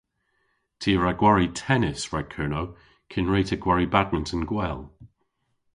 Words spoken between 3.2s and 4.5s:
wre'ta gwari badminton